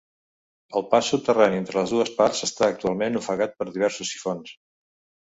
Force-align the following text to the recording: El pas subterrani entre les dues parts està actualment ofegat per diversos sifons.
El 0.79 0.85
pas 0.93 1.09
subterrani 1.11 1.59
entre 1.63 1.77
les 1.79 1.93
dues 1.95 2.11
parts 2.21 2.41
està 2.47 2.71
actualment 2.71 3.21
ofegat 3.21 3.55
per 3.61 3.69
diversos 3.77 4.11
sifons. 4.15 4.57